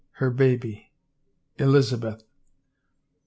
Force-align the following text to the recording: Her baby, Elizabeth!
Her 0.13 0.31
baby, 0.31 0.89
Elizabeth! 1.59 2.23